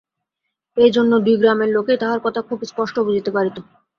এই 0.77 0.91
জন্য 0.91 1.11
দুই 1.25 1.35
গ্রামের 1.41 1.69
লোকেই 1.69 2.01
তাহার 2.01 2.19
কথা 2.25 2.39
খুব 2.47 2.59
স্পষ্ট 2.71 2.95
বুঝিতে 3.05 3.31
পারিত। 3.35 3.57